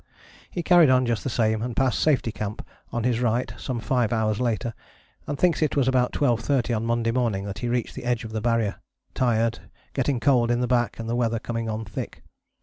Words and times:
He 0.49 0.63
carried 0.63 0.89
on 0.89 1.05
just 1.05 1.23
the 1.23 1.29
same 1.29 1.61
and 1.61 1.75
passed 1.75 1.99
Safety 1.99 2.31
Camp 2.31 2.65
on 2.91 3.03
his 3.03 3.19
right 3.19 3.53
some 3.59 3.79
five 3.79 4.11
hours 4.11 4.39
later, 4.41 4.73
and 5.27 5.37
thinks 5.37 5.61
it 5.61 5.75
was 5.75 5.87
about 5.87 6.11
twelve 6.11 6.39
thirty 6.39 6.73
on 6.73 6.87
Monday 6.87 7.11
morning 7.11 7.45
that 7.45 7.59
he 7.59 7.67
reached 7.69 7.93
the 7.93 8.03
edge 8.05 8.23
of 8.23 8.31
the 8.31 8.41
Barrier, 8.41 8.77
tired, 9.13 9.59
getting 9.93 10.19
cold 10.19 10.49
in 10.49 10.59
the 10.59 10.65
back 10.65 10.97
and 10.97 11.07
the 11.07 11.15
weather 11.15 11.37
coming 11.37 11.69
on 11.69 11.85
thick. 11.85 12.23